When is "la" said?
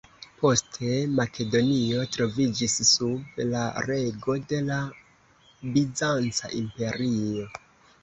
3.53-3.63, 4.73-4.81